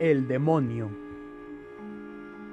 [0.00, 0.90] el demonio.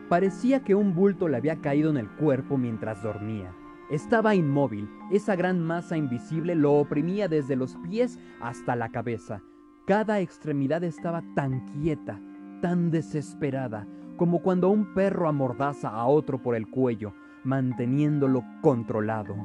[0.10, 3.52] Parecía que un bulto le había caído en el cuerpo mientras dormía.
[3.90, 9.42] Estaba inmóvil, esa gran masa invisible lo oprimía desde los pies hasta la cabeza.
[9.86, 12.20] Cada extremidad estaba tan quieta,
[12.62, 13.86] tan desesperada,
[14.16, 17.14] como cuando un perro amordaza a otro por el cuello,
[17.44, 19.36] manteniéndolo controlado.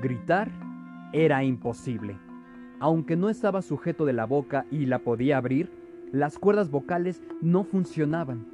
[0.00, 0.50] Gritar
[1.12, 2.18] era imposible.
[2.78, 5.70] Aunque no estaba sujeto de la boca y la podía abrir,
[6.12, 8.46] las cuerdas vocales no funcionaban.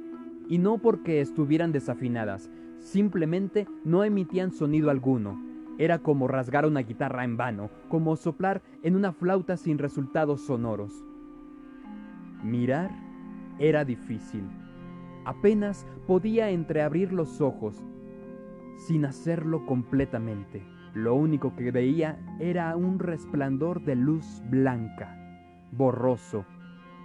[0.47, 5.41] Y no porque estuvieran desafinadas, simplemente no emitían sonido alguno.
[5.77, 11.03] Era como rasgar una guitarra en vano, como soplar en una flauta sin resultados sonoros.
[12.43, 12.91] Mirar
[13.59, 14.43] era difícil.
[15.25, 17.83] Apenas podía entreabrir los ojos,
[18.77, 20.63] sin hacerlo completamente.
[20.93, 25.15] Lo único que veía era un resplandor de luz blanca,
[25.71, 26.45] borroso,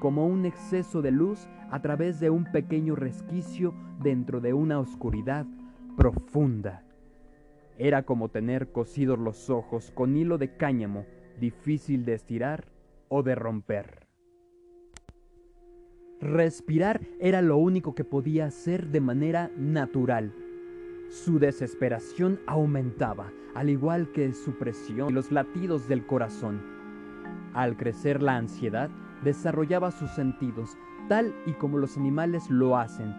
[0.02, 5.46] como un exceso de luz a través de un pequeño resquicio dentro de una oscuridad
[5.96, 6.82] profunda.
[7.78, 11.06] Era como tener cosidos los ojos con hilo de cáñamo,
[11.38, 12.64] difícil de estirar
[13.08, 14.08] o de romper.
[16.20, 20.34] Respirar era lo único que podía hacer de manera natural.
[21.10, 26.60] Su desesperación aumentaba, al igual que su presión y los latidos del corazón.
[27.54, 28.90] Al crecer la ansiedad,
[29.22, 30.76] desarrollaba sus sentidos,
[31.08, 33.14] tal y como los animales lo hacen.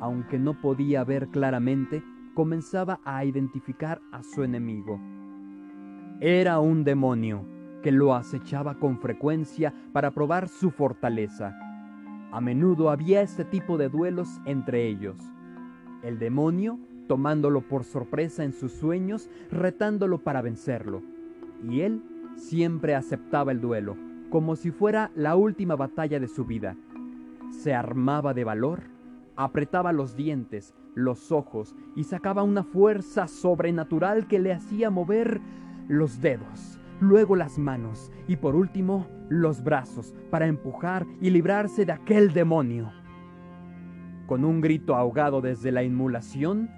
[0.00, 2.02] Aunque no podía ver claramente,
[2.34, 5.00] comenzaba a identificar a su enemigo.
[6.20, 7.44] Era un demonio
[7.82, 11.56] que lo acechaba con frecuencia para probar su fortaleza.
[12.30, 15.16] A menudo había este tipo de duelos entre ellos.
[16.02, 21.02] El demonio tomándolo por sorpresa en sus sueños, retándolo para vencerlo.
[21.68, 22.02] Y él
[22.36, 23.96] siempre aceptaba el duelo,
[24.30, 26.76] como si fuera la última batalla de su vida.
[27.50, 28.82] Se armaba de valor,
[29.36, 35.40] apretaba los dientes, los ojos y sacaba una fuerza sobrenatural que le hacía mover
[35.88, 41.92] los dedos, luego las manos y por último los brazos para empujar y librarse de
[41.92, 42.92] aquel demonio.
[44.26, 46.68] Con un grito ahogado desde la inmulación,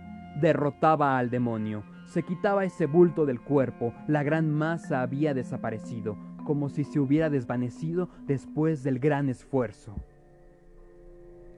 [0.41, 6.69] derrotaba al demonio, se quitaba ese bulto del cuerpo, la gran masa había desaparecido, como
[6.69, 9.95] si se hubiera desvanecido después del gran esfuerzo.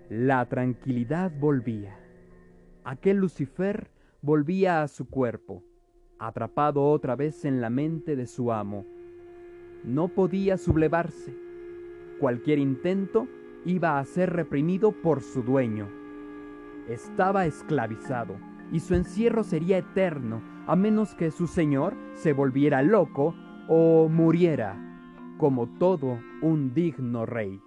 [0.08, 1.96] La tranquilidad volvía.
[2.84, 5.62] Aquel Lucifer volvía a su cuerpo,
[6.18, 8.84] atrapado otra vez en la mente de su amo.
[9.84, 11.34] No podía sublevarse.
[12.20, 13.26] Cualquier intento
[13.64, 15.88] iba a ser reprimido por su dueño.
[16.88, 18.36] Estaba esclavizado
[18.70, 23.34] y su encierro sería eterno, a menos que su señor se volviera loco
[23.68, 24.76] o muriera,
[25.38, 27.60] como todo un digno rey.